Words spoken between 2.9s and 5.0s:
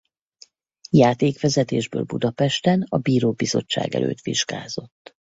Bíró Bizottság előtt vizsgázott.